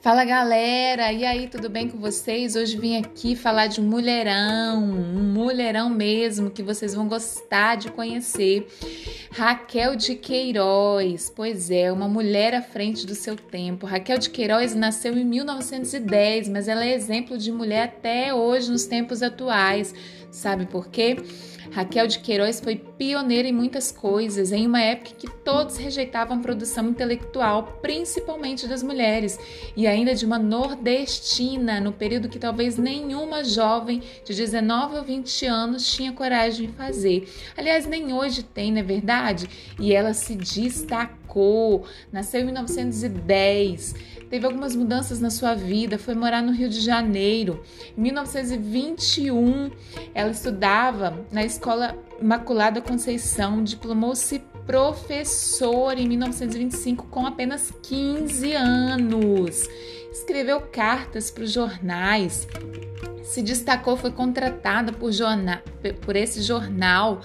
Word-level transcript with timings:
Fala 0.00 0.24
galera, 0.24 1.12
e 1.12 1.24
aí, 1.24 1.48
tudo 1.48 1.68
bem 1.68 1.88
com 1.88 1.98
vocês? 1.98 2.54
Hoje 2.54 2.78
vim 2.78 2.96
aqui 2.96 3.34
falar 3.34 3.66
de 3.66 3.80
um 3.80 3.84
mulherão, 3.84 4.82
um 4.82 5.32
mulherão 5.34 5.90
mesmo 5.90 6.50
que 6.50 6.62
vocês 6.62 6.94
vão 6.94 7.08
gostar 7.08 7.74
de 7.74 7.90
conhecer. 7.90 8.66
Raquel 9.30 9.94
de 9.94 10.14
Queiroz, 10.14 11.30
pois 11.34 11.70
é, 11.70 11.92
uma 11.92 12.08
mulher 12.08 12.54
à 12.54 12.62
frente 12.62 13.06
do 13.06 13.14
seu 13.14 13.36
tempo. 13.36 13.86
Raquel 13.86 14.18
de 14.18 14.30
Queiroz 14.30 14.74
nasceu 14.74 15.16
em 15.16 15.24
1910, 15.24 16.48
mas 16.48 16.66
ela 16.66 16.84
é 16.84 16.94
exemplo 16.94 17.36
de 17.36 17.52
mulher 17.52 17.84
até 17.84 18.32
hoje 18.32 18.70
nos 18.70 18.86
tempos 18.86 19.22
atuais. 19.22 19.94
Sabe 20.30 20.66
por 20.66 20.88
quê? 20.88 21.16
Raquel 21.70 22.06
de 22.06 22.18
Queiroz 22.20 22.60
foi 22.60 22.76
pioneira 22.76 23.46
em 23.46 23.52
muitas 23.52 23.92
coisas, 23.92 24.52
em 24.52 24.66
uma 24.66 24.80
época 24.80 25.14
que 25.16 25.30
todos 25.30 25.76
rejeitavam 25.76 26.38
a 26.38 26.40
produção 26.40 26.88
intelectual, 26.88 27.78
principalmente 27.82 28.66
das 28.66 28.82
mulheres, 28.82 29.38
e 29.76 29.86
ainda 29.86 30.14
de 30.14 30.24
uma 30.24 30.38
nordestina, 30.38 31.80
no 31.80 31.92
período 31.92 32.28
que 32.28 32.38
talvez 32.38 32.76
nenhuma 32.76 33.44
jovem 33.44 34.02
de 34.24 34.34
19 34.34 34.96
ou 34.96 35.04
20 35.04 35.46
anos 35.46 35.92
tinha 35.92 36.12
coragem 36.12 36.68
de 36.68 36.72
fazer. 36.72 37.28
Aliás, 37.56 37.86
nem 37.86 38.12
hoje 38.12 38.42
tem, 38.42 38.72
não 38.72 38.80
é 38.80 38.82
verdade? 38.82 39.17
E 39.78 39.92
ela 39.92 40.14
se 40.14 40.34
destacou, 40.34 41.84
nasceu 42.12 42.40
em 42.40 42.44
1910 42.44 44.18
teve 44.28 44.46
algumas 44.46 44.76
mudanças 44.76 45.20
na 45.20 45.30
sua 45.30 45.54
vida, 45.54 45.98
foi 45.98 46.14
morar 46.14 46.42
no 46.42 46.52
Rio 46.52 46.68
de 46.68 46.80
Janeiro. 46.80 47.62
Em 47.96 48.00
1921, 48.02 49.70
ela 50.14 50.30
estudava 50.30 51.26
na 51.32 51.44
Escola 51.44 51.96
Imaculada 52.20 52.80
Conceição, 52.80 53.62
diplomou-se 53.62 54.40
professora 54.66 55.98
em 55.98 56.06
1925 56.08 57.06
com 57.06 57.26
apenas 57.26 57.72
15 57.82 58.52
anos. 58.52 59.66
Escreveu 60.12 60.60
cartas 60.60 61.30
para 61.30 61.44
os 61.44 61.52
jornais, 61.52 62.46
se 63.28 63.42
destacou, 63.42 63.94
foi 63.94 64.10
contratada 64.10 64.90
por, 64.90 65.12
jornal, 65.12 65.58
por 66.00 66.16
esse 66.16 66.40
jornal 66.40 67.20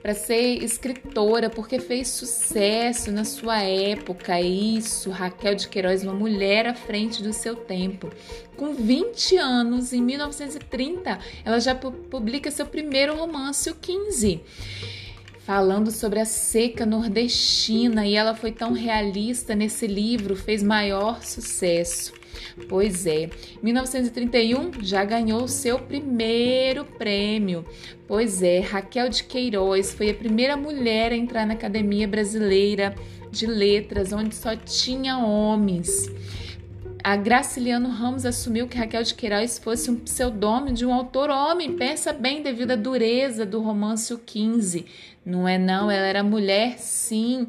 para 0.00 0.14
ser 0.14 0.62
escritora, 0.62 1.50
porque 1.50 1.78
fez 1.78 2.08
sucesso 2.08 3.10
na 3.10 3.24
sua 3.24 3.60
época. 3.60 4.40
Isso, 4.40 5.10
Raquel 5.10 5.56
de 5.56 5.68
Queiroz, 5.68 6.04
uma 6.04 6.14
mulher 6.14 6.66
à 6.68 6.74
frente 6.74 7.20
do 7.20 7.32
seu 7.32 7.56
tempo. 7.56 8.10
Com 8.56 8.74
20 8.74 9.36
anos, 9.36 9.92
em 9.92 10.00
1930, 10.00 11.18
ela 11.44 11.58
já 11.58 11.74
publica 11.74 12.50
seu 12.50 12.64
primeiro 12.64 13.16
romance, 13.16 13.68
o 13.68 13.74
15 13.74 14.40
falando 15.50 15.90
sobre 15.90 16.20
a 16.20 16.24
seca 16.24 16.86
nordestina 16.86 18.06
e 18.06 18.14
ela 18.14 18.36
foi 18.36 18.52
tão 18.52 18.72
realista 18.72 19.52
nesse 19.52 19.84
livro, 19.84 20.36
fez 20.36 20.62
maior 20.62 21.24
sucesso. 21.24 22.12
Pois 22.68 23.04
é, 23.04 23.28
1931 23.60 24.80
já 24.80 25.04
ganhou 25.04 25.48
seu 25.48 25.80
primeiro 25.80 26.84
prêmio. 26.84 27.64
Pois 28.06 28.44
é, 28.44 28.60
Raquel 28.60 29.08
de 29.08 29.24
Queiroz 29.24 29.92
foi 29.92 30.10
a 30.10 30.14
primeira 30.14 30.56
mulher 30.56 31.10
a 31.10 31.16
entrar 31.16 31.44
na 31.44 31.54
Academia 31.54 32.06
Brasileira 32.06 32.94
de 33.28 33.44
Letras, 33.44 34.12
onde 34.12 34.36
só 34.36 34.54
tinha 34.54 35.18
homens 35.18 36.08
a 37.02 37.16
Graciliano 37.16 37.88
Ramos 37.88 38.24
assumiu 38.24 38.68
que 38.68 38.76
Raquel 38.76 39.02
de 39.02 39.14
Queiroz 39.14 39.58
fosse 39.58 39.90
um 39.90 39.96
pseudônimo 39.96 40.72
de 40.72 40.84
um 40.84 40.92
autor 40.92 41.30
homem. 41.30 41.76
Pensa 41.76 42.12
bem, 42.12 42.42
devido 42.42 42.72
à 42.72 42.76
dureza 42.76 43.46
do 43.46 43.60
romance 43.60 44.12
O 44.12 44.18
15. 44.18 44.86
Não 45.24 45.46
é 45.46 45.58
não, 45.58 45.90
ela 45.90 46.06
era 46.06 46.22
mulher 46.22 46.78
sim, 46.78 47.46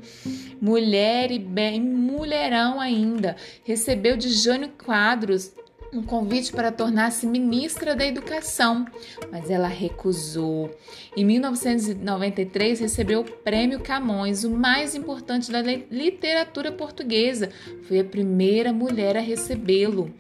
mulher 0.61 1.31
e 1.31 1.39
bem 1.39 1.79
mulherão 1.79 2.79
ainda. 2.79 3.35
Recebeu 3.63 4.17
de 4.17 4.29
Jânio 4.29 4.69
Quadros 4.69 5.51
um 5.93 6.01
convite 6.01 6.51
para 6.51 6.71
tornar-se 6.71 7.27
ministra 7.27 7.95
da 7.95 8.05
Educação, 8.05 8.85
mas 9.29 9.49
ela 9.49 9.67
recusou. 9.67 10.71
Em 11.15 11.25
1993, 11.25 12.79
recebeu 12.79 13.21
o 13.21 13.25
Prêmio 13.25 13.81
Camões, 13.81 14.43
o 14.43 14.49
mais 14.49 14.95
importante 14.95 15.51
da 15.51 15.61
literatura 15.61 16.71
portuguesa. 16.71 17.49
Foi 17.83 17.99
a 17.99 18.05
primeira 18.05 18.71
mulher 18.71 19.17
a 19.17 19.21
recebê-lo. 19.21 20.13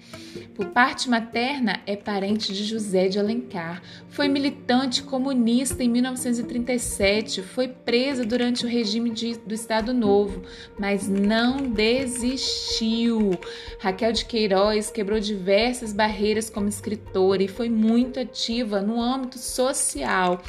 Por 0.55 0.67
parte 0.67 1.09
materna, 1.09 1.81
é 1.85 1.95
parente 1.95 2.53
de 2.53 2.63
José 2.63 3.07
de 3.07 3.17
Alencar. 3.17 3.81
Foi 4.09 4.27
militante 4.27 5.01
comunista 5.01 5.83
em 5.83 5.89
1937, 5.89 7.41
foi 7.41 7.67
presa 7.67 8.25
durante 8.25 8.65
o 8.65 8.69
regime 8.69 9.09
de, 9.09 9.37
do 9.39 9.53
Estado 9.53 9.93
Novo, 9.93 10.41
mas 10.77 11.07
não 11.07 11.57
desistiu. 11.69 13.31
Raquel 13.79 14.11
de 14.11 14.25
Queiroz 14.25 14.91
quebrou 14.91 15.19
diversas 15.61 15.93
barreiras 15.93 16.49
como 16.49 16.67
escritora 16.67 17.43
e 17.43 17.47
foi 17.47 17.69
muito 17.69 18.19
ativa 18.19 18.81
no 18.81 18.99
âmbito 18.99 19.37
social 19.37 20.41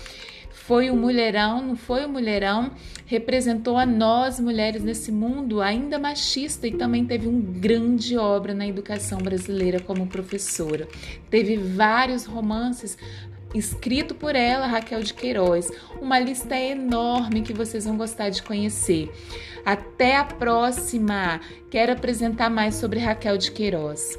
foi 0.50 0.90
o 0.90 0.96
mulherão, 0.96 1.60
não 1.60 1.76
foi 1.76 2.04
o 2.04 2.08
mulherão, 2.08 2.70
representou 3.04 3.76
a 3.76 3.84
nós 3.84 4.38
mulheres 4.38 4.82
nesse 4.82 5.10
mundo 5.10 5.60
ainda 5.60 5.98
machista 5.98 6.68
e 6.68 6.72
também 6.72 7.04
teve 7.04 7.26
uma 7.26 7.42
grande 7.42 8.16
obra 8.16 8.54
na 8.54 8.66
educação 8.66 9.18
brasileira 9.18 9.80
como 9.80 10.06
professora. 10.06 10.86
Teve 11.28 11.56
vários 11.56 12.24
romances 12.24 12.96
escrito 13.52 14.14
por 14.14 14.36
ela, 14.36 14.68
Raquel 14.68 15.02
de 15.02 15.12
Queiroz. 15.12 15.68
Uma 16.00 16.20
lista 16.20 16.56
enorme 16.56 17.42
que 17.42 17.52
vocês 17.52 17.84
vão 17.84 17.96
gostar 17.96 18.30
de 18.30 18.42
conhecer. 18.42 19.10
Até 19.66 20.16
a 20.16 20.24
próxima! 20.24 21.40
Quero 21.70 21.92
apresentar 21.92 22.48
mais 22.48 22.76
sobre 22.76 23.00
Raquel 23.00 23.36
de 23.36 23.50
Queiroz. 23.50 24.16